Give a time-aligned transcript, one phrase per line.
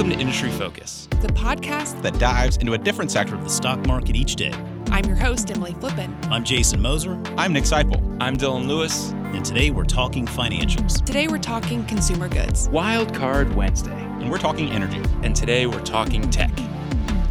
[0.00, 3.86] Welcome to Industry Focus, the podcast that dives into a different sector of the stock
[3.86, 4.50] market each day.
[4.90, 6.16] I'm your host, Emily Flippen.
[6.30, 7.20] I'm Jason Moser.
[7.36, 8.16] I'm Nick Sciple.
[8.18, 9.10] I'm Dylan Lewis.
[9.10, 11.04] And today we're talking financials.
[11.04, 12.70] Today we're talking consumer goods.
[12.70, 13.92] Wild Card Wednesday.
[13.92, 15.02] And we're talking energy.
[15.22, 16.58] And today we're talking tech.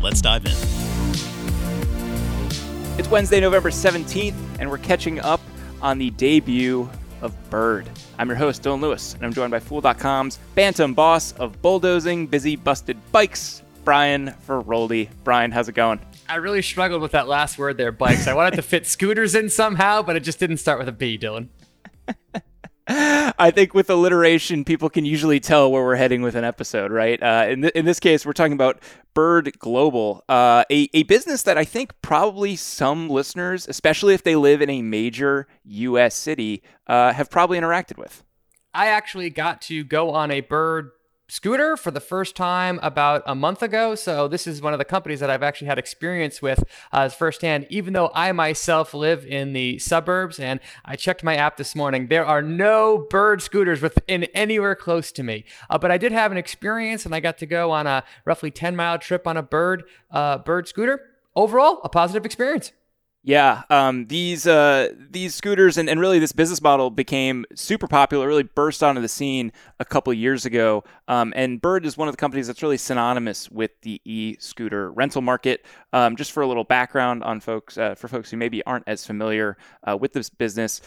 [0.04, 0.52] Let's dive in.
[3.00, 5.42] It's Wednesday, November 17th, and we're catching up
[5.82, 6.88] on the debut
[7.22, 7.90] of Bird.
[8.18, 12.56] I'm your host, Dylan Lewis, and I'm joined by Fool.com's Bantam boss of bulldozing, busy,
[12.56, 15.10] busted bikes, Brian Feroldi.
[15.24, 16.00] Brian, how's it going?
[16.28, 18.28] I really struggled with that last word there, bikes.
[18.28, 21.18] I wanted to fit scooters in somehow, but it just didn't start with a B,
[21.18, 21.48] Dylan.
[22.92, 27.22] I think with alliteration, people can usually tell where we're heading with an episode, right?
[27.22, 28.82] Uh, in, th- in this case, we're talking about
[29.14, 34.36] Bird Global, uh, a, a business that I think probably some listeners, especially if they
[34.36, 36.16] live in a major U.S.
[36.16, 38.24] city, uh, have probably interacted with.
[38.74, 40.90] I actually got to go on a Bird
[41.30, 43.96] scooter for the first time about a month ago.
[43.96, 47.68] So this is one of the companies that I've actually had experience with uh, firsthand,
[47.70, 50.40] even though I myself live in the suburbs.
[50.40, 52.08] And I checked my app this morning.
[52.08, 55.46] There are no bird scooters within anywhere close to me.
[55.70, 58.52] Uh, but I did have an experience and I got to go on a roughly
[58.52, 61.06] 10 mile trip on a bird, uh, bird scooter.
[61.36, 62.74] Overall, a positive experience.
[63.22, 68.26] Yeah, um, these uh, these scooters and, and really this business model became super popular,
[68.26, 70.86] really burst onto the scene a couple years ago.
[71.10, 75.22] Um, and Bird is one of the companies that's really synonymous with the e-scooter rental
[75.22, 75.66] market.
[75.92, 79.06] Um, just for a little background on folks, uh, for folks who maybe aren't as
[79.06, 80.80] familiar uh, with this business,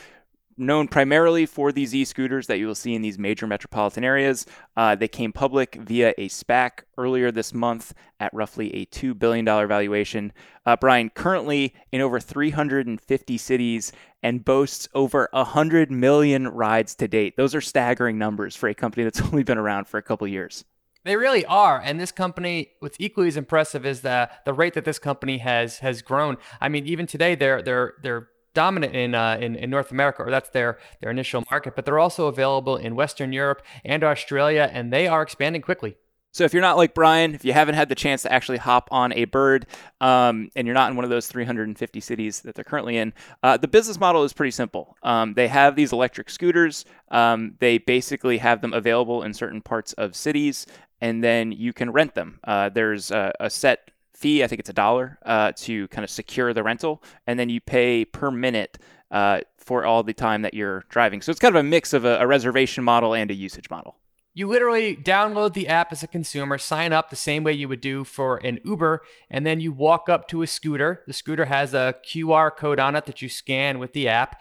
[0.62, 4.46] known primarily for these e-scooters that you will see in these major metropolitan areas.
[4.76, 9.44] Uh, they came public via a SPAC earlier this month at roughly a $2 billion
[9.44, 10.32] valuation.
[10.64, 17.36] Uh, Brian, currently in over 350 cities and boasts over 100 million rides to date.
[17.36, 20.64] Those are staggering numbers for a company that's only been around for a couple years.
[21.04, 24.84] They really are, and this company, what's equally as impressive is the the rate that
[24.84, 26.36] this company has has grown.
[26.60, 30.30] I mean, even today, they're they're they're dominant in, uh, in, in North America, or
[30.30, 31.74] that's their their initial market.
[31.76, 35.96] But they're also available in Western Europe and Australia, and they are expanding quickly.
[36.34, 38.88] So if you're not like Brian, if you haven't had the chance to actually hop
[38.90, 39.66] on a bird,
[40.00, 43.12] um, and you're not in one of those 350 cities that they're currently in,
[43.42, 44.96] uh, the business model is pretty simple.
[45.02, 46.86] Um, they have these electric scooters.
[47.10, 50.66] Um, they basically have them available in certain parts of cities,
[51.02, 52.40] and then you can rent them.
[52.44, 53.90] Uh, there's a, a set
[54.22, 54.42] fee.
[54.42, 57.60] I think it's a dollar uh, to kind of secure the rental, and then you
[57.60, 58.78] pay per minute
[59.10, 61.20] uh, for all the time that you're driving.
[61.20, 63.96] So it's kind of a mix of a, a reservation model and a usage model.
[64.34, 67.82] You literally download the app as a consumer, sign up the same way you would
[67.82, 71.02] do for an Uber, and then you walk up to a scooter.
[71.06, 74.40] The scooter has a QR code on it that you scan with the app.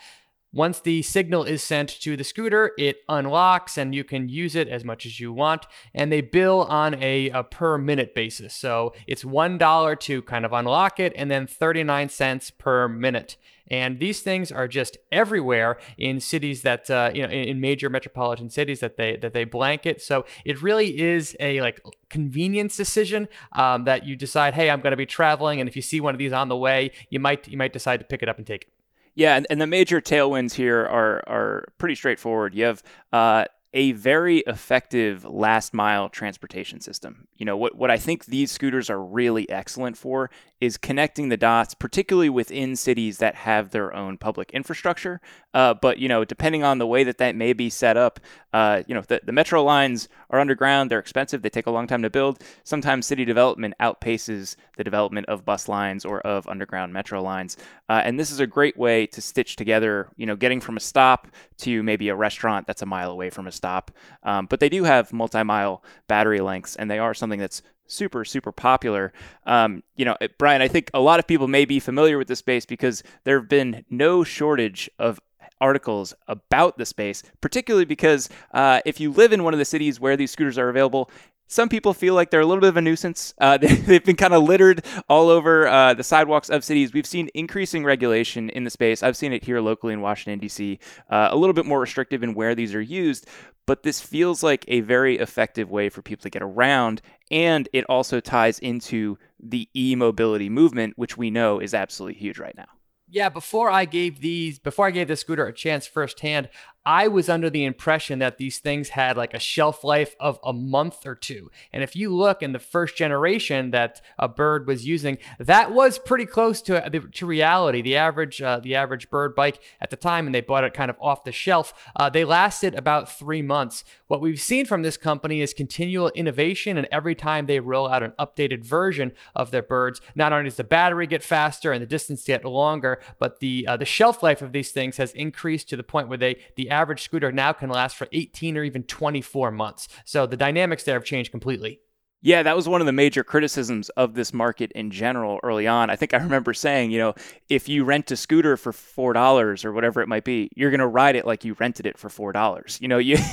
[0.53, 4.67] Once the signal is sent to the scooter, it unlocks and you can use it
[4.67, 5.66] as much as you want.
[5.94, 8.53] And they bill on a, a per minute basis.
[8.53, 13.38] So it's $1 to kind of unlock it and then 39 cents per minute.
[13.72, 18.50] And these things are just everywhere in cities that uh, you know in major metropolitan
[18.50, 20.01] cities that they that they blanket.
[20.01, 24.91] So it really is a like convenience decision um, that you decide, hey, I'm going
[24.91, 27.47] to be traveling, and if you see one of these on the way, you might
[27.47, 28.81] you might decide to pick it up and take it.
[29.13, 32.55] Yeah, and, and the major tailwinds here are are pretty straightforward.
[32.55, 37.27] You have uh, a very effective last mile transportation system.
[37.37, 41.37] You know, what, what I think these scooters are really excellent for is connecting the
[41.37, 45.19] dots, particularly within cities that have their own public infrastructure.
[45.53, 48.19] Uh, but, you know, depending on the way that that may be set up,
[48.53, 51.88] uh, you know, the, the metro lines are underground, they're expensive, they take a long
[51.88, 52.43] time to build.
[52.63, 57.57] Sometimes city development outpaces the development of bus lines or of underground metro lines.
[57.89, 60.79] Uh, and this is a great way to stitch together, you know, getting from a
[60.79, 61.27] stop
[61.57, 63.91] to maybe a restaurant that's a mile away from a stop.
[64.23, 68.23] Um, but they do have multi mile battery lengths, and they are something that's super
[68.23, 69.11] super popular
[69.45, 72.38] um, you know brian i think a lot of people may be familiar with the
[72.38, 75.19] space because there have been no shortage of
[75.59, 80.00] articles about the space particularly because uh, if you live in one of the cities
[80.00, 81.12] where these scooters are available
[81.51, 83.33] some people feel like they're a little bit of a nuisance.
[83.38, 86.94] Uh, they, have been kind of littered all over uh, the sidewalks of cities.
[86.94, 89.03] We've seen increasing regulation in the space.
[89.03, 92.36] I've seen it here locally in Washington, D.C., uh, a little bit more restrictive in
[92.36, 93.27] where these are used.
[93.65, 97.01] But this feels like a very effective way for people to get around.
[97.30, 102.39] And it also ties into the e mobility movement, which we know is absolutely huge
[102.39, 102.68] right now
[103.12, 106.48] yeah, before I gave these, before I gave this scooter a chance firsthand,
[106.86, 110.51] I was under the impression that these things had like a shelf life of a
[110.51, 111.51] month or two.
[111.72, 116.00] And if you look in the first generation that a bird was using, that was
[116.00, 117.81] pretty close to to reality.
[117.83, 120.89] The average uh, the average bird bike at the time, and they bought it kind
[120.89, 121.74] of off the shelf.
[121.95, 123.84] Uh, they lasted about three months.
[124.07, 128.01] What we've seen from this company is continual innovation, and every time they roll out
[128.01, 131.88] an updated version of their birds, not only does the battery get faster and the
[131.88, 135.77] distance get longer, but the uh, the shelf life of these things has increased to
[135.77, 139.51] the point where they the average scooter now can last for 18 or even 24
[139.51, 139.88] months.
[140.06, 141.81] So the dynamics there have changed completely.
[142.23, 145.89] Yeah, that was one of the major criticisms of this market in general early on.
[145.89, 147.15] I think I remember saying, you know,
[147.50, 150.88] if you rent a scooter for four dollars or whatever it might be, you're gonna
[150.88, 152.77] ride it like you rented it for four dollars.
[152.79, 153.17] You know, you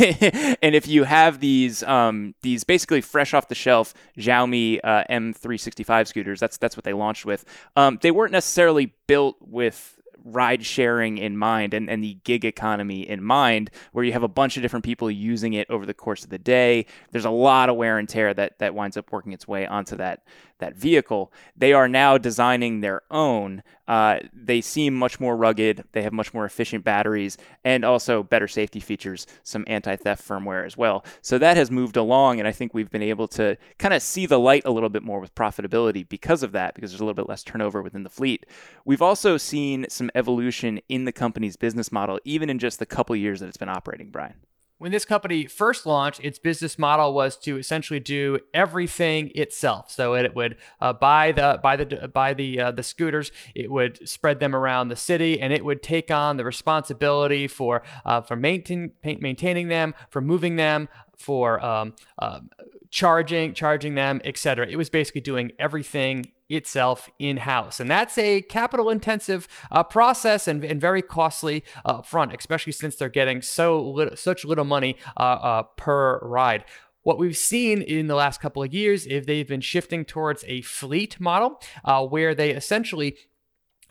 [0.63, 6.09] and if you have these um, these basically fresh off the shelf Xiaomi uh, M365
[6.09, 7.45] scooters, that's that's what they launched with.
[7.77, 9.98] Um, they weren't necessarily built with
[10.33, 14.29] ride sharing in mind and, and the gig economy in mind, where you have a
[14.29, 16.87] bunch of different people using it over the course of the day.
[17.11, 19.97] There's a lot of wear and tear that, that winds up working its way onto
[19.97, 20.23] that
[20.59, 21.33] that vehicle.
[21.57, 23.63] They are now designing their own.
[23.87, 25.85] Uh, they seem much more rugged.
[25.93, 30.67] They have much more efficient batteries and also better safety features, some anti theft firmware
[30.67, 31.05] as well.
[31.23, 34.27] So that has moved along, and I think we've been able to kind of see
[34.27, 37.15] the light a little bit more with profitability because of that, because there's a little
[37.15, 38.45] bit less turnover within the fleet.
[38.85, 43.17] We've also seen some evolution in the company's business model, even in just the couple
[43.17, 44.35] years that it's been operating, Brian.
[44.79, 49.91] When this company first launched, its business model was to essentially do everything itself.
[49.91, 54.09] So it, would uh, buy the buy the buy the uh, the scooters, it would
[54.09, 58.37] spread them around the city, and it would take on the responsibility for uh, for
[58.37, 62.49] maintain, maintaining them, for moving them, for um, um,
[62.91, 64.67] charging charging them, etc.
[64.69, 67.79] It was basically doing everything itself in house.
[67.79, 72.97] And that's a capital intensive uh, process and, and, very costly uh, front, especially since
[72.97, 76.65] they're getting so little, such little money uh, uh, per ride.
[77.03, 80.63] What we've seen in the last couple of years is they've been shifting towards a
[80.63, 83.17] fleet model uh, where they essentially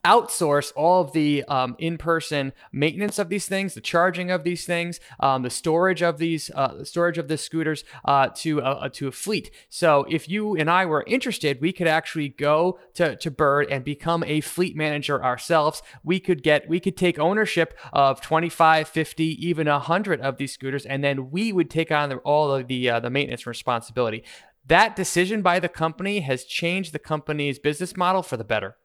[0.08, 5.02] outsource all of the um, in-person maintenance of these things, the charging of these things,
[5.20, 9.12] um, the storage of these, uh, storage of the scooters uh, to a, to a
[9.12, 9.52] fleet.
[9.70, 13.84] So if you and I were interested, we could actually go to, to Bird and
[13.84, 15.82] become a fleet manager ourselves.
[16.04, 20.86] We could get, we could take ownership of 25, 50, even 100 of these scooters,
[20.86, 24.24] and then we would take on all of the uh, the maintenance responsibility.
[24.66, 28.78] That decision by the company has changed the company's business model for the better.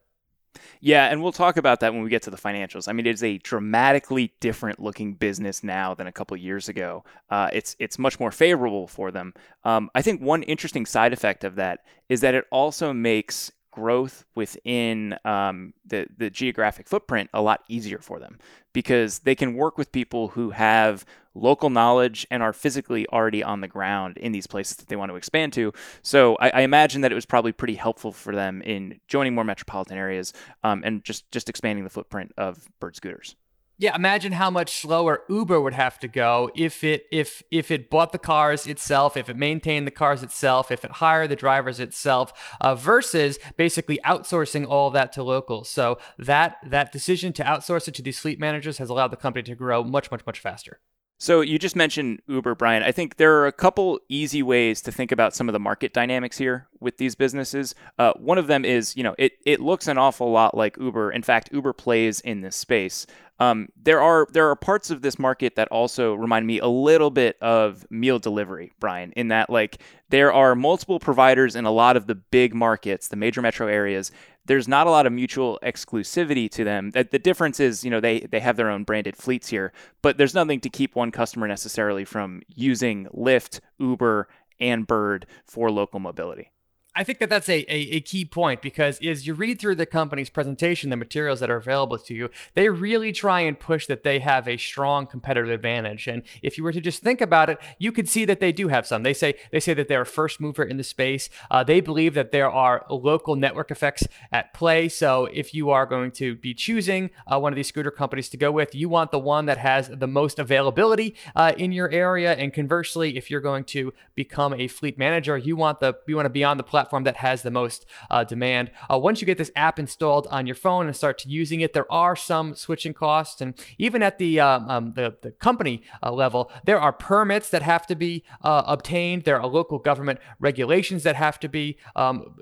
[0.80, 2.88] Yeah, and we'll talk about that when we get to the financials.
[2.88, 7.04] I mean, it is a dramatically different looking business now than a couple years ago.
[7.30, 9.34] Uh, it's it's much more favorable for them.
[9.64, 14.24] Um, I think one interesting side effect of that is that it also makes growth
[14.36, 18.38] within um, the the geographic footprint a lot easier for them
[18.72, 21.04] because they can work with people who have
[21.34, 25.10] local knowledge and are physically already on the ground in these places that they want
[25.10, 25.72] to expand to.
[26.02, 29.44] So I, I imagine that it was probably pretty helpful for them in joining more
[29.44, 30.32] metropolitan areas
[30.62, 33.34] um, and just just expanding the footprint of bird scooters.
[33.82, 37.90] Yeah, imagine how much slower Uber would have to go if it if if it
[37.90, 41.80] bought the cars itself, if it maintained the cars itself, if it hired the drivers
[41.80, 45.68] itself, uh, versus basically outsourcing all that to locals.
[45.68, 49.42] So that that decision to outsource it to these fleet managers has allowed the company
[49.42, 50.78] to grow much much much faster.
[51.18, 52.82] So you just mentioned Uber, Brian.
[52.82, 55.92] I think there are a couple easy ways to think about some of the market
[55.92, 57.76] dynamics here with these businesses.
[57.96, 61.12] Uh, one of them is, you know, it it looks an awful lot like Uber.
[61.12, 63.06] In fact, Uber plays in this space.
[63.38, 67.10] Um, there are there are parts of this market that also remind me a little
[67.10, 71.96] bit of meal delivery, Brian, in that like there are multiple providers in a lot
[71.96, 74.12] of the big markets, the major metro areas.
[74.44, 76.90] There's not a lot of mutual exclusivity to them.
[76.90, 79.72] The, the difference is, you know, they they have their own branded fleets here,
[80.02, 84.28] but there's nothing to keep one customer necessarily from using Lyft, Uber,
[84.60, 86.51] and Bird for local mobility.
[86.94, 89.86] I think that that's a, a, a, key point because as you read through the
[89.86, 94.02] company's presentation, the materials that are available to you, they really try and push that
[94.02, 96.06] they have a strong competitive advantage.
[96.06, 98.68] And if you were to just think about it, you could see that they do
[98.68, 99.04] have some.
[99.04, 101.30] They say they say that they're a first mover in the space.
[101.50, 104.90] Uh, they believe that there are local network effects at play.
[104.90, 108.36] So if you are going to be choosing uh, one of these scooter companies to
[108.36, 112.34] go with, you want the one that has the most availability uh, in your area.
[112.34, 116.26] And conversely, if you're going to become a fleet manager, you want the you want
[116.26, 118.70] to be on the platform platform that has the most uh, demand.
[118.90, 121.72] Uh, once you get this app installed on your phone and start to using it,
[121.72, 126.10] there are some switching costs, and even at the um, um, the, the company uh,
[126.10, 129.22] level, there are permits that have to be uh, obtained.
[129.24, 132.34] There are local government regulations that have to be um,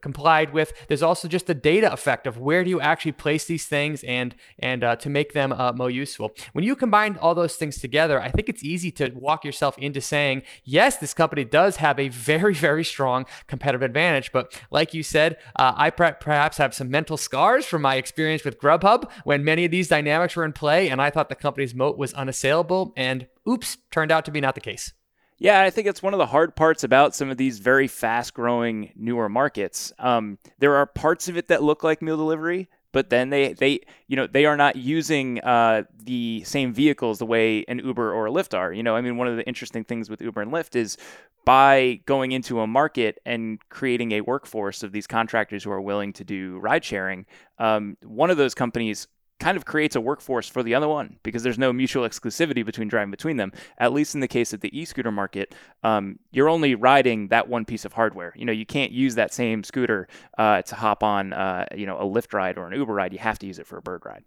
[0.00, 0.72] complied with.
[0.88, 4.34] There's also just the data effect of where do you actually place these things and
[4.58, 6.32] and uh, to make them uh, more useful.
[6.52, 10.00] When you combine all those things together, I think it's easy to walk yourself into
[10.00, 14.32] saying, yes, this company does have a very very strong competitive advantage.
[14.32, 18.58] But like you said, uh, I perhaps have some mental scars from my experience with
[18.60, 21.98] Grubhub when many of these dynamics were in play, and I thought the company's moat
[21.98, 22.92] was unassailable.
[22.96, 24.92] And oops, turned out to be not the case.
[25.40, 28.34] Yeah, I think it's one of the hard parts about some of these very fast
[28.34, 29.90] growing newer markets.
[29.98, 33.80] Um, there are parts of it that look like meal delivery, but then they, they
[34.06, 38.26] you know they are not using uh, the same vehicles the way an Uber or
[38.26, 38.70] a Lyft are.
[38.70, 40.98] You know, I mean, one of the interesting things with Uber and Lyft is
[41.46, 46.12] by going into a market and creating a workforce of these contractors who are willing
[46.12, 47.24] to do ride sharing.
[47.58, 49.08] Um, one of those companies
[49.40, 52.88] kind of creates a workforce for the other one because there's no mutual exclusivity between
[52.88, 53.52] driving between them.
[53.78, 57.64] At least in the case of the e-scooter market, um, you're only riding that one
[57.64, 58.32] piece of hardware.
[58.36, 60.06] You know, you can't use that same scooter
[60.38, 63.12] uh, to hop on, uh, you know, a Lyft ride or an Uber ride.
[63.12, 64.22] You have to use it for a bird ride.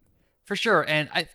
[0.46, 1.28] For sure, and I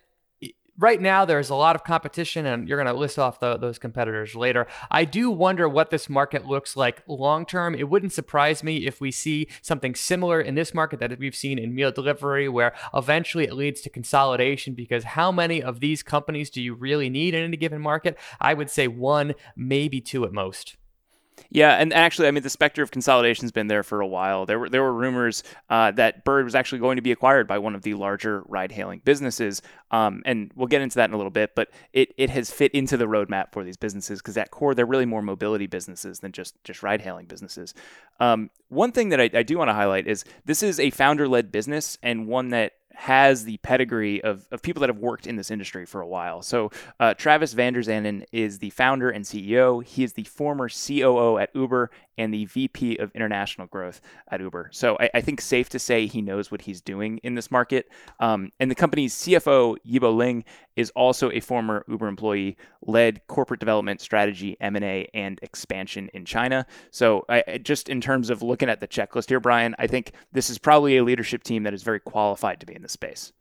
[0.78, 3.78] right now there's a lot of competition and you're going to list off the, those
[3.78, 4.66] competitors later.
[4.90, 7.74] I do wonder what this market looks like long term.
[7.74, 11.58] It wouldn't surprise me if we see something similar in this market that we've seen
[11.58, 16.50] in meal delivery where eventually it leads to consolidation because how many of these companies
[16.50, 18.16] do you really need in any given market?
[18.40, 20.76] I would say one maybe two at most
[21.50, 24.46] yeah, and actually, I mean, the specter of consolidation has been there for a while.
[24.46, 27.58] There were there were rumors uh, that Bird was actually going to be acquired by
[27.58, 31.30] one of the larger ride-hailing businesses, um, and we'll get into that in a little
[31.30, 31.54] bit.
[31.54, 34.86] But it, it has fit into the roadmap for these businesses because at core they're
[34.86, 37.74] really more mobility businesses than just just ride-hailing businesses.
[38.20, 41.52] Um, one thing that I, I do want to highlight is this is a founder-led
[41.52, 45.52] business and one that has the pedigree of, of people that have worked in this
[45.52, 46.42] industry for a while.
[46.42, 49.84] So uh, Travis VanderZanden is the founder and CEO.
[49.84, 54.68] He is the former COO at Uber and the VP of International Growth at Uber.
[54.72, 57.88] So I, I think safe to say he knows what he's doing in this market.
[58.20, 60.44] Um, and the company's CFO, Yibo Ling,
[60.76, 62.56] is also a former Uber employee,
[62.86, 66.66] led corporate development, strategy, M&A, and expansion in China.
[66.90, 70.50] So I, just in terms of looking at the checklist here, Brian, I think this
[70.50, 73.32] is probably a leadership team that is very qualified to be in this space.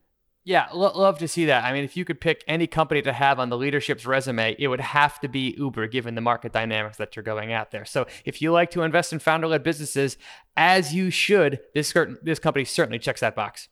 [0.47, 1.65] Yeah, lo- love to see that.
[1.65, 4.69] I mean, if you could pick any company to have on the leadership's resume, it
[4.69, 7.83] would have to be Uber, given the market dynamics that you're going at there.
[7.83, 10.15] So, if you like to invest in founder-led businesses,
[10.55, 13.67] as you should, this this company certainly checks that box.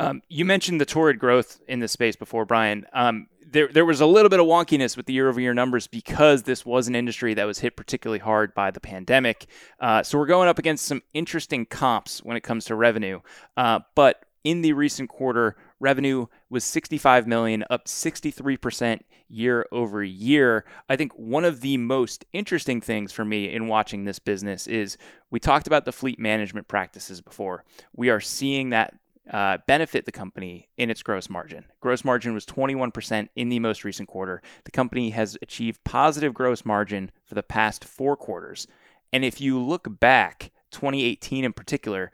[0.00, 2.86] Um, you mentioned the torrid growth in this space before, Brian.
[2.92, 6.66] Um, there, there was a little bit of wonkiness with the year-over-year numbers because this
[6.66, 9.46] was an industry that was hit particularly hard by the pandemic.
[9.78, 13.20] Uh, so we're going up against some interesting comps when it comes to revenue.
[13.56, 20.64] Uh, but in the recent quarter, revenue was 65 million, up 63% year over year.
[20.88, 24.96] I think one of the most interesting things for me in watching this business is
[25.30, 27.64] we talked about the fleet management practices before.
[27.94, 28.94] We are seeing that
[29.30, 31.64] uh, benefit the company in its gross margin.
[31.80, 34.40] Gross margin was 21% in the most recent quarter.
[34.64, 38.68] The company has achieved positive gross margin for the past four quarters.
[39.12, 42.12] And if you look back, 2018 in particular,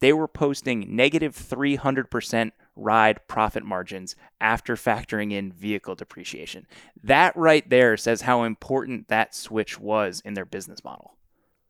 [0.00, 6.66] they were posting negative 300% ride profit margins after factoring in vehicle depreciation.
[7.02, 11.14] That right there says how important that switch was in their business model.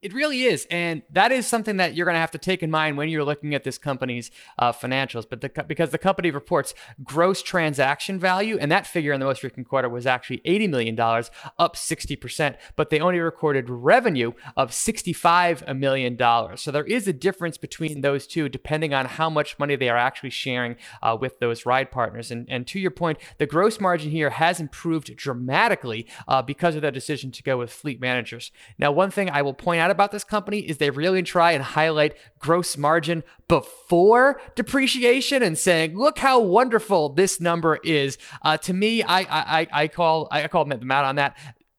[0.03, 2.73] It really is, and that is something that you're going to have to take in
[2.73, 5.25] mind when you're looking at this company's uh, financials.
[5.31, 9.45] But the, because the company reports gross transaction value, and that figure in the most
[9.45, 15.79] recent quarter was actually $80 million, up 60%, but they only recorded revenue of $65
[15.79, 16.19] million.
[16.57, 19.97] So there is a difference between those two, depending on how much money they are
[19.97, 22.33] actually sharing uh, with those ride partners.
[22.33, 26.83] And, and to your point, the gross margin here has improved dramatically uh, because of
[26.83, 28.51] their decision to go with fleet managers.
[28.79, 31.63] Now, one thing I will point out about this company is they really try and
[31.63, 38.19] highlight gross margin before depreciation and saying, look how wonderful this number is.
[38.43, 41.37] Uh, to me, I, I, I call I call them out on that.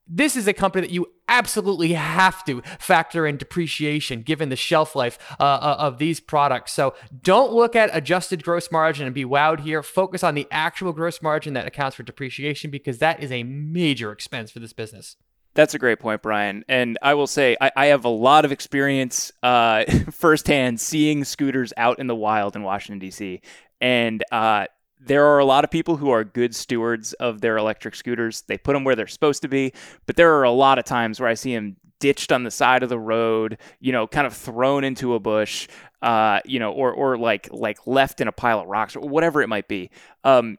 [0.08, 4.96] This is a company that you absolutely have to factor in depreciation given the shelf
[4.96, 6.74] life uh, uh of these products.
[6.74, 9.82] So don't look at adjusted gross margin and be wowed here.
[9.82, 14.12] Focus on the actual gross margin that accounts for depreciation because that is a major
[14.12, 15.16] expense for this business.
[15.56, 16.66] That's a great point, Brian.
[16.68, 21.74] And I will say, I, I have a lot of experience uh, firsthand seeing scooters
[21.78, 23.42] out in the wild in Washington, D.C.
[23.80, 24.66] And uh,
[25.00, 28.44] there are a lot of people who are good stewards of their electric scooters.
[28.48, 29.74] They put them where they're supposed to be.
[30.08, 32.84] But there are a lot of times where I see them ditched on the side
[32.84, 35.68] of the road, you know, kind of thrown into a bush,
[36.02, 39.42] uh, you know, or, or like like left in a pile of rocks or whatever
[39.42, 39.90] it might be.
[40.24, 40.58] Um,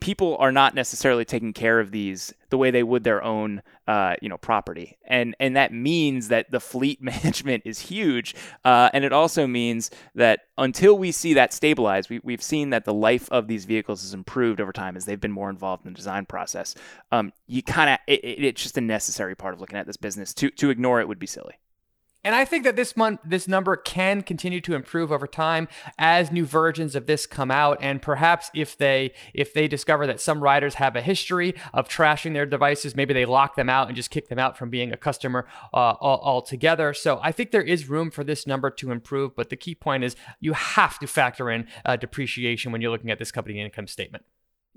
[0.00, 4.14] people are not necessarily taking care of these the way they would their own uh,
[4.20, 4.98] you know property.
[5.06, 8.34] And and that means that the fleet management is huge
[8.64, 12.84] uh, and it also means that until we see that stabilize we, we've seen that
[12.84, 15.92] the life of these vehicles has improved over time as they've been more involved in
[15.92, 16.74] the design process.
[17.10, 20.34] Um, you kind of it, it's just a necessary part of looking at this business.
[20.34, 21.54] To to ignore it would be silly
[22.26, 26.32] and I think that this month, this number can continue to improve over time as
[26.32, 30.42] new versions of this come out, and perhaps if they if they discover that some
[30.42, 34.10] riders have a history of trashing their devices, maybe they lock them out and just
[34.10, 36.92] kick them out from being a customer uh, altogether.
[36.92, 40.02] So I think there is room for this number to improve, but the key point
[40.02, 43.86] is you have to factor in uh, depreciation when you're looking at this company income
[43.86, 44.24] statement.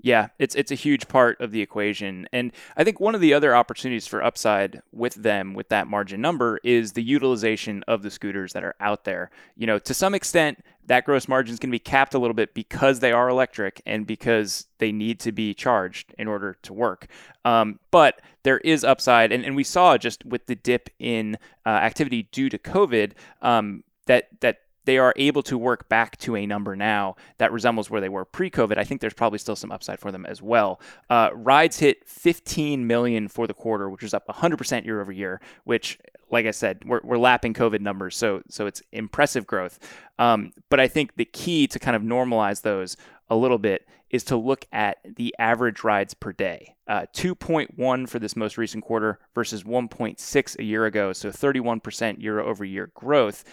[0.02, 2.26] Yeah, it's it's a huge part of the equation.
[2.32, 6.20] And I think one of the other opportunities for upside with them with that margin
[6.22, 9.30] number is the utilization of the scooters that are out there.
[9.56, 12.34] You know, to some extent that gross margin is going to be capped a little
[12.34, 16.72] bit because they are electric and because they need to be charged in order to
[16.72, 17.06] work.
[17.44, 21.68] Um, but there is upside, and, and we saw just with the dip in uh,
[21.68, 26.46] activity due to COVID um, that that they are able to work back to a
[26.46, 28.78] number now that resembles where they were pre-COVID.
[28.78, 30.80] I think there's probably still some upside for them as well.
[31.08, 35.40] Uh, rides hit 15 million for the quarter, which is up 100% year over year.
[35.64, 35.98] Which,
[36.30, 39.78] like I said, we're, we're lapping COVID numbers, so so it's impressive growth.
[40.18, 42.96] Um, but I think the key to kind of normalize those
[43.28, 46.74] a little bit is to look at the average rides per day.
[46.88, 52.40] Uh, 2.1 for this most recent quarter versus 1.6 a year ago, so 31% year
[52.40, 53.44] over year growth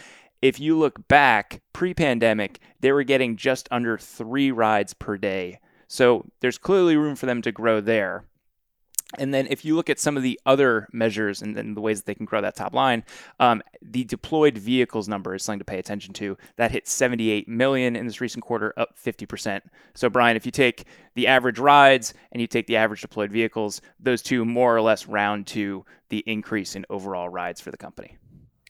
[0.41, 5.59] if you look back pre pandemic, they were getting just under three rides per day.
[5.87, 8.25] So there's clearly room for them to grow there.
[9.17, 11.99] And then if you look at some of the other measures and, and the ways
[11.99, 13.05] that they can grow that top line,
[13.39, 16.37] um, the deployed vehicles number is something to pay attention to.
[16.57, 19.61] That hit 78 million in this recent quarter, up 50%.
[19.95, 23.81] So Brian, if you take the average rides and you take the average deployed vehicles,
[23.97, 28.17] those two more or less round to the increase in overall rides for the company.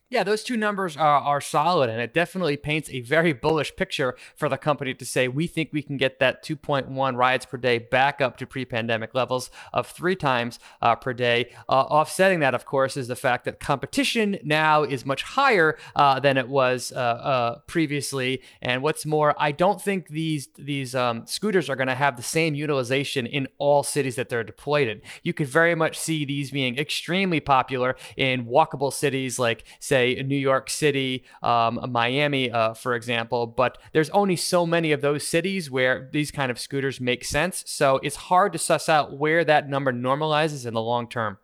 [0.09, 4.15] Yeah, those two numbers are, are solid, and it definitely paints a very bullish picture
[4.37, 7.77] for the company to say we think we can get that 2.1 rides per day
[7.77, 11.49] back up to pre pandemic levels of three times uh, per day.
[11.67, 16.21] Uh, offsetting that, of course, is the fact that competition now is much higher uh,
[16.21, 18.41] than it was uh, uh, previously.
[18.61, 22.23] And what's more, I don't think these, these um, scooters are going to have the
[22.23, 25.01] same utilization in all cities that they're deployed in.
[25.23, 30.23] You could very much see these being extremely popular in walkable cities like, say, say
[30.23, 33.47] New York City, um, Miami, uh, for example.
[33.47, 37.63] But there's only so many of those cities where these kind of scooters make sense.
[37.65, 41.37] So it's hard to suss out where that number normalizes in the long term.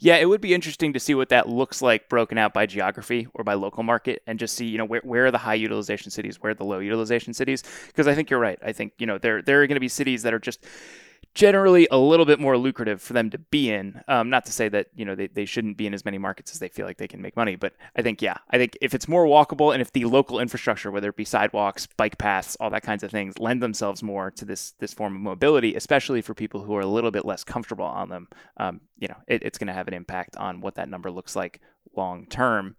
[0.00, 3.28] Yeah, it would be interesting to see what that looks like broken out by geography
[3.34, 6.10] or by local market and just see, you know, where, where are the high utilization
[6.10, 7.62] cities, where are the low utilization cities?
[7.88, 8.58] Because I think you're right.
[8.64, 10.64] I think, you know, there, there are going to be cities that are just
[11.34, 14.00] generally a little bit more lucrative for them to be in.
[14.08, 16.52] Um, not to say that you know they, they shouldn't be in as many markets
[16.52, 18.94] as they feel like they can make money, but I think yeah, I think if
[18.94, 22.70] it's more walkable and if the local infrastructure, whether it be sidewalks, bike paths, all
[22.70, 26.34] that kinds of things, lend themselves more to this this form of mobility, especially for
[26.34, 29.58] people who are a little bit less comfortable on them, um, you know, it, it's
[29.58, 31.60] going to have an impact on what that number looks like
[31.96, 32.76] long term.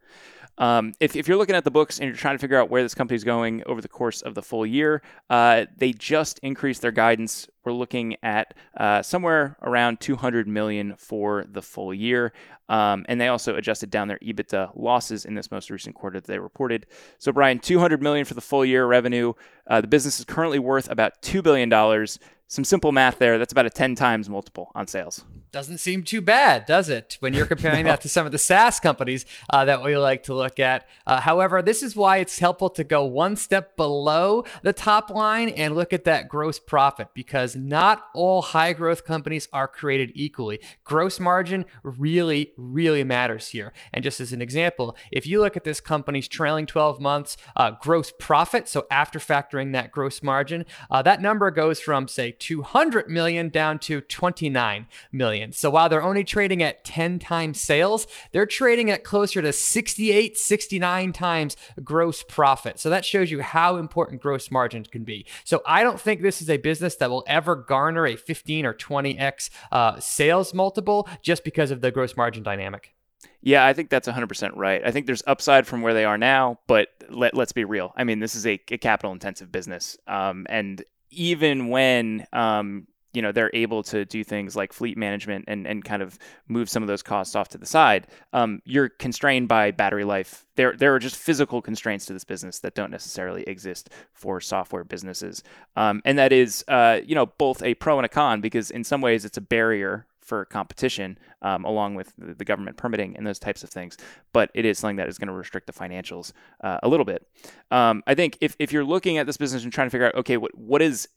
[0.58, 2.82] Um, if, if, you're looking at the books and you're trying to figure out where
[2.82, 6.82] this company is going over the course of the full year, uh, they just increased
[6.82, 7.50] their guidance.
[7.66, 12.32] We're looking at uh, somewhere around 200 million for the full year,
[12.70, 16.28] um, and they also adjusted down their EBITDA losses in this most recent quarter that
[16.28, 16.86] they reported.
[17.18, 19.34] So, Brian, 200 million for the full year revenue.
[19.68, 23.38] Uh, the business is currently worth about two billion dollars some simple math there.
[23.38, 25.26] That's about a 10 times multiple on sales.
[25.56, 27.16] Doesn't seem too bad, does it?
[27.22, 27.92] When you're comparing no.
[27.92, 30.86] that to some of the SaaS companies uh, that we like to look at.
[31.08, 35.48] Uh, however, this is why it's helpful to go one step below the top line
[35.48, 40.60] and look at that gross profit because not all high growth companies are created equally.
[40.84, 43.72] Gross margin really, really matters here.
[43.94, 47.72] And just as an example, if you look at this company's trailing 12 months uh,
[47.82, 53.10] gross profit, so after factoring that gross margin, uh, that number goes from, say, 200
[53.10, 55.45] million down to 29 million.
[55.54, 60.38] So while they're only trading at 10 times sales, they're trading at closer to 68,
[60.38, 62.80] 69 times gross profit.
[62.80, 65.26] So that shows you how important gross margins can be.
[65.44, 68.74] So I don't think this is a business that will ever garner a 15 or
[68.74, 72.94] 20x uh, sales multiple just because of the gross margin dynamic.
[73.42, 74.82] Yeah, I think that's 100% right.
[74.84, 77.94] I think there's upside from where they are now, but let, us be real.
[77.96, 79.98] I mean, this is a, a capital intensive business.
[80.08, 85.46] Um, and even when um, you know they're able to do things like fleet management
[85.48, 88.90] and, and kind of move some of those costs off to the side um, you're
[88.90, 92.92] constrained by battery life there there are just physical constraints to this business that don't
[92.92, 95.44] necessarily exist for software businesses
[95.76, 98.84] um, and that is uh, you know both a pro and a con because in
[98.84, 103.38] some ways it's a barrier for competition, um, along with the, government permitting and those
[103.40, 103.96] types of things.
[104.34, 107.28] But it is something that is going to restrict the financials uh, a little bit.
[107.70, 110.16] Um, I think if, if you're looking at this business and trying to figure out,
[110.16, 111.08] okay, what what is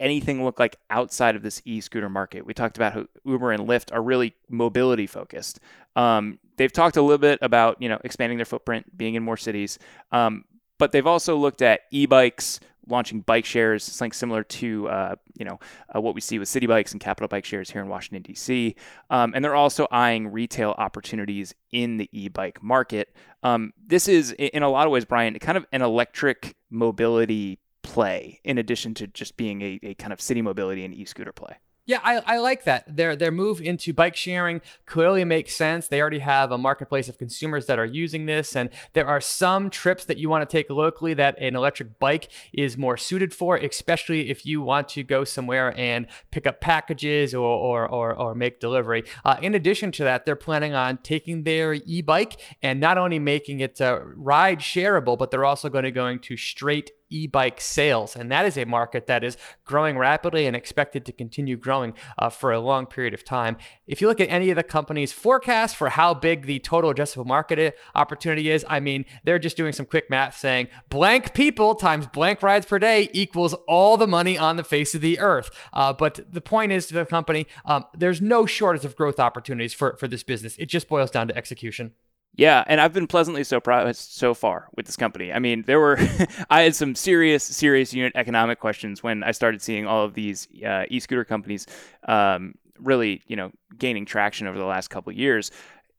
[0.00, 2.44] anything look like outside of this e-scooter market.
[2.46, 5.60] We talked about how Uber and Lyft are really mobility focused.
[5.94, 9.36] Um, they've talked a little bit about you know expanding their footprint, being in more
[9.36, 9.78] cities,
[10.10, 10.44] um,
[10.78, 12.58] but they've also looked at e-bikes,
[12.88, 15.60] launching bike shares, something similar to uh, you know
[15.94, 18.74] uh, what we see with Citi Bikes and Capital Bike Shares here in Washington D.C.
[19.10, 23.14] Um, and they're also eyeing retail opportunities in the e-bike market.
[23.42, 27.58] Um, this is in a lot of ways, Brian, kind of an electric mobility
[27.92, 31.56] play in addition to just being a, a kind of city mobility and e-scooter play.
[31.86, 32.84] Yeah, I, I like that.
[32.94, 35.88] Their their move into bike sharing clearly makes sense.
[35.88, 39.70] They already have a marketplace of consumers that are using this, and there are some
[39.70, 43.56] trips that you want to take locally that an electric bike is more suited for,
[43.56, 48.34] especially if you want to go somewhere and pick up packages or or or, or
[48.36, 49.02] make delivery.
[49.24, 53.58] Uh, in addition to that, they're planning on taking their e-bike and not only making
[53.58, 58.30] it uh, ride shareable, but they're also going to going to straight e-bike sales, and
[58.30, 62.52] that is a market that is growing rapidly and expected to continue growing uh, for
[62.52, 63.56] a long period of time.
[63.86, 67.26] If you look at any of the companies' forecasts for how big the total addressable
[67.26, 72.06] market opportunity is, I mean, they're just doing some quick math saying blank people times
[72.06, 75.50] blank rides per day equals all the money on the face of the earth.
[75.72, 79.74] Uh, but the point is to the company, um, there's no shortage of growth opportunities
[79.74, 80.56] for, for this business.
[80.58, 81.92] It just boils down to execution.
[82.34, 85.32] Yeah, and I've been pleasantly surprised so far with this company.
[85.32, 85.98] I mean, there were
[86.50, 90.48] I had some serious, serious unit economic questions when I started seeing all of these
[90.64, 91.66] uh, e-scooter companies
[92.08, 95.50] um, really, you know, gaining traction over the last couple years.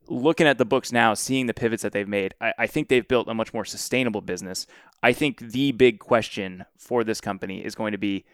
[0.08, 3.08] Looking at the books now, seeing the pivots that they've made, I, I think they've
[3.08, 4.66] built a much more sustainable business.
[5.04, 8.26] I think the big question for this company is going to be,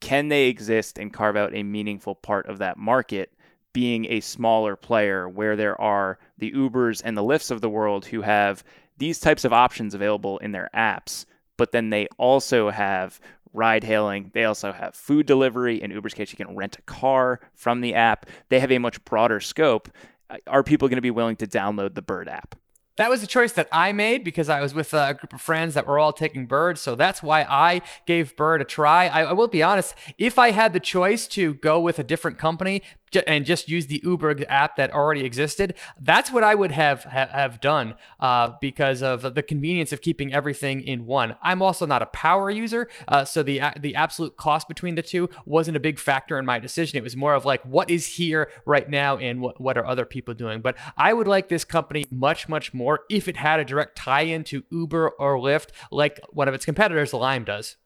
[0.00, 3.32] can they exist and carve out a meaningful part of that market?
[3.76, 8.06] Being a smaller player where there are the Ubers and the Lyfts of the world
[8.06, 8.64] who have
[8.96, 11.26] these types of options available in their apps,
[11.58, 13.20] but then they also have
[13.52, 14.30] ride hailing.
[14.32, 15.82] They also have food delivery.
[15.82, 18.24] In Uber's case, you can rent a car from the app.
[18.48, 19.90] They have a much broader scope.
[20.30, 22.54] Uh, are people going to be willing to download the Bird app?
[22.96, 25.74] That was a choice that I made because I was with a group of friends
[25.74, 26.78] that were all taking Bird.
[26.78, 29.06] So that's why I gave Bird a try.
[29.06, 32.38] I, I will be honest, if I had the choice to go with a different
[32.38, 32.82] company,
[33.26, 37.28] and just use the Uber app that already existed, that's what I would have ha-
[37.30, 41.36] have done uh, because of the convenience of keeping everything in one.
[41.42, 45.30] I'm also not a power user, uh, so the the absolute cost between the two
[45.44, 46.98] wasn't a big factor in my decision.
[46.98, 50.04] It was more of like what is here right now and what what are other
[50.04, 50.60] people doing.
[50.60, 54.22] But I would like this company much much more if it had a direct tie
[54.22, 57.76] in to Uber or Lyft, like one of its competitors, Lime does.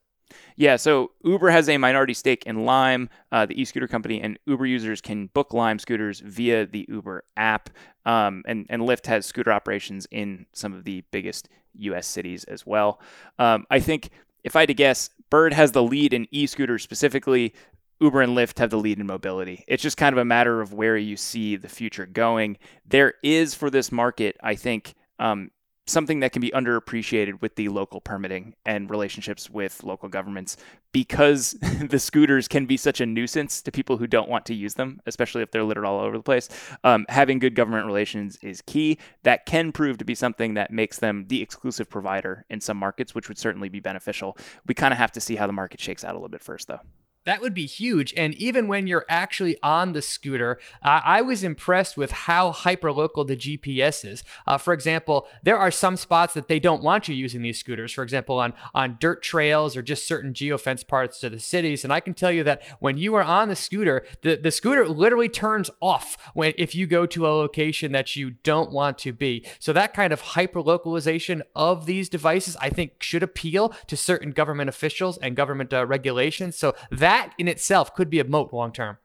[0.55, 4.65] Yeah, so Uber has a minority stake in Lime, uh, the e-scooter company, and Uber
[4.65, 7.69] users can book Lime scooters via the Uber app.
[8.05, 12.07] Um, and and Lyft has scooter operations in some of the biggest U.S.
[12.07, 12.99] cities as well.
[13.39, 14.09] Um, I think
[14.43, 17.53] if I had to guess, Bird has the lead in e-scooters specifically.
[18.01, 19.63] Uber and Lyft have the lead in mobility.
[19.67, 22.57] It's just kind of a matter of where you see the future going.
[22.85, 25.51] There is for this market, I think, um,
[25.85, 30.57] something that can be underappreciated with the local permitting and relationships with local governments
[30.91, 31.51] because
[31.89, 34.99] the scooters can be such a nuisance to people who don't want to use them,
[35.05, 36.49] especially if they're littered all over the place.
[36.83, 38.97] Um, having good government relations is key.
[39.23, 43.13] That can prove to be something that makes them the exclusive provider in some markets,
[43.13, 44.37] which would certainly be beneficial.
[44.65, 46.67] We kind of have to see how the market shakes out a little bit first,
[46.67, 46.81] though.
[47.23, 48.13] That would be huge.
[48.17, 53.27] And even when you're actually on the scooter, uh, I was impressed with how hyperlocal
[53.27, 54.23] the GPS is.
[54.47, 57.91] Uh, for example, there are some spots that they don't want you using these scooters.
[57.91, 61.83] For example, on, on dirt trails or just certain geofence parts of the cities.
[61.83, 64.87] And I can tell you that when you are on the scooter, the, the scooter
[64.87, 69.13] literally turns off when if you go to a location that you don't want to
[69.13, 69.45] be.
[69.59, 74.69] So that kind of hyperlocalization of these devices, I think, should appeal to certain government
[74.69, 76.55] officials and government uh, regulations.
[76.57, 78.97] So that that in itself could be a moat long term.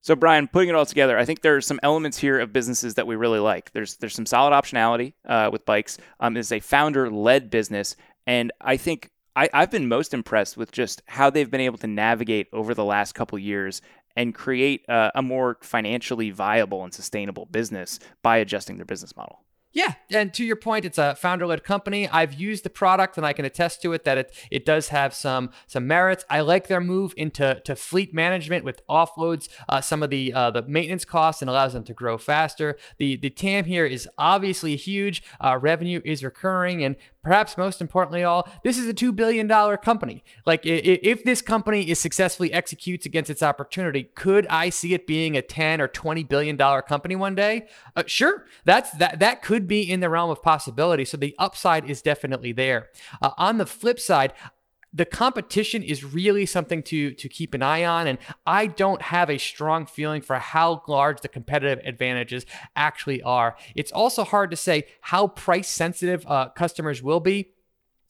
[0.00, 2.94] So Brian, putting it all together, I think there are some elements here of businesses
[2.94, 3.70] that we really like.
[3.72, 5.98] There's there's some solid optionality uh, with bikes.
[6.20, 7.96] Um, it's a founder-led business,
[8.26, 11.86] and I think I, I've been most impressed with just how they've been able to
[11.86, 13.82] navigate over the last couple years
[14.16, 19.44] and create a, a more financially viable and sustainable business by adjusting their business model.
[19.72, 22.08] Yeah, and to your point, it's a founder-led company.
[22.08, 25.14] I've used the product, and I can attest to it that it it does have
[25.14, 26.24] some some merits.
[26.28, 30.50] I like their move into to fleet management, with offloads uh, some of the uh,
[30.50, 32.76] the maintenance costs and allows them to grow faster.
[32.98, 35.22] The the TAM here is obviously huge.
[35.40, 39.76] Uh, revenue is recurring, and perhaps most importantly, all this is a two billion dollar
[39.76, 40.24] company.
[40.46, 45.36] Like if this company is successfully executes against its opportunity, could I see it being
[45.36, 47.66] a ten or twenty billion dollar company one day?
[47.96, 51.04] Uh, sure, that's that that could be in the realm of possibility.
[51.04, 52.88] So the upside is definitely there.
[53.20, 54.32] Uh, on the flip side,
[54.92, 59.30] the competition is really something to to keep an eye on and i don't have
[59.30, 62.44] a strong feeling for how large the competitive advantages
[62.76, 63.56] actually are.
[63.74, 67.52] It's also hard to say how price sensitive uh, customers will be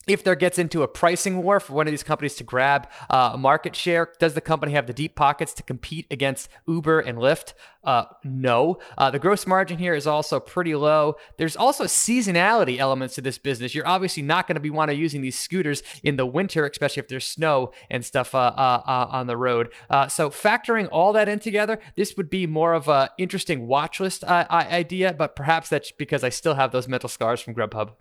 [0.07, 3.37] if there gets into a pricing war for one of these companies to grab uh,
[3.39, 7.53] market share, does the company have the deep pockets to compete against Uber and Lyft?
[7.85, 8.79] Uh, no.
[8.97, 11.17] Uh, the gross margin here is also pretty low.
[11.37, 13.75] There's also seasonality elements to this business.
[13.75, 17.01] You're obviously not going to be want to using these scooters in the winter, especially
[17.01, 19.73] if there's snow and stuff uh, uh, uh, on the road.
[20.09, 24.25] so factoring all that in together, this would be more of a interesting watch list
[24.25, 27.93] idea, but perhaps that's because I still have those mental scars from Grubhub.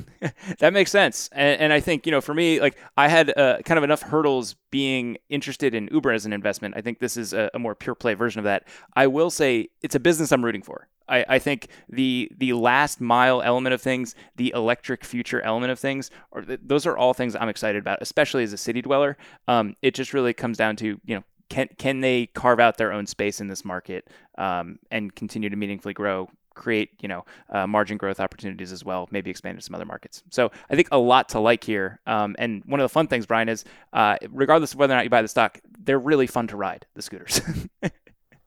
[0.58, 1.28] that makes sense.
[1.32, 4.02] And, and, I think, you know, for me, like I had uh, kind of enough
[4.02, 6.74] hurdles being interested in Uber as an investment.
[6.76, 8.66] I think this is a, a, more pure play version of that.
[8.94, 10.88] I will say it's a business I'm rooting for.
[11.08, 15.78] I, I think the the last mile element of things, the electric future element of
[15.78, 19.16] things, or th- those are all things I'm excited about, especially as a city dweller.
[19.48, 22.92] Um, it just really comes down to, you know, can can they carve out their
[22.92, 27.66] own space in this market um, and continue to meaningfully grow create you know uh,
[27.66, 30.22] margin growth opportunities as well maybe expand to some other markets.
[30.30, 32.00] So i think a lot to like here.
[32.06, 35.04] Um, and one of the fun things brian is uh, regardless of whether or not
[35.04, 37.40] you buy the stock they're really fun to ride the scooters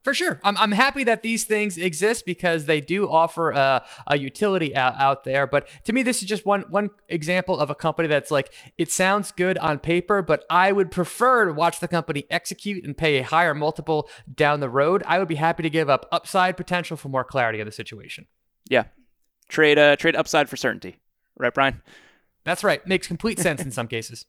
[0.06, 0.38] For sure.
[0.44, 4.94] I'm, I'm happy that these things exist because they do offer a, a utility out,
[5.00, 5.48] out there.
[5.48, 8.92] But to me, this is just one one example of a company that's like, it
[8.92, 13.18] sounds good on paper, but I would prefer to watch the company execute and pay
[13.18, 15.02] a higher multiple down the road.
[15.08, 18.28] I would be happy to give up upside potential for more clarity of the situation.
[18.70, 18.84] Yeah.
[19.48, 21.00] Trade uh trade upside for certainty.
[21.36, 21.82] Right, Brian?
[22.44, 22.86] That's right.
[22.86, 24.24] Makes complete sense in some cases.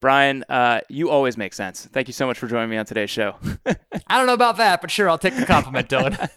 [0.00, 1.86] Brian, uh, you always make sense.
[1.86, 3.34] Thank you so much for joining me on today's show.
[3.66, 6.30] I don't know about that, but sure, I'll take the compliment, Dylan.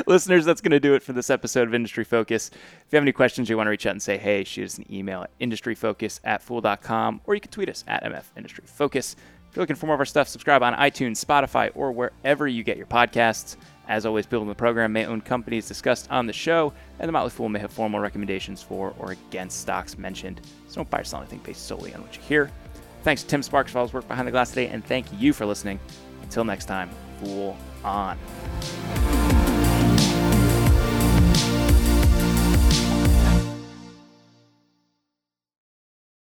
[0.06, 2.50] Listeners, that's going to do it for this episode of Industry Focus.
[2.50, 4.78] If you have any questions, you want to reach out and say, hey, shoot us
[4.78, 9.14] an email at industryfocus at fool.com, or you can tweet us at MF Industry Focus.
[9.48, 12.62] If you're looking for more of our stuff, subscribe on iTunes, Spotify, or wherever you
[12.62, 13.56] get your podcasts.
[13.90, 17.12] As always, people in the program may own companies discussed on the show, and the
[17.12, 20.40] Motley Fool may have formal recommendations for or against stocks mentioned.
[20.68, 22.52] So don't buy or sell anything based solely on what you hear.
[23.02, 25.32] Thanks to Tim Sparks for all his work behind the glass today, and thank you
[25.32, 25.80] for listening.
[26.22, 28.16] Until next time, Fool on.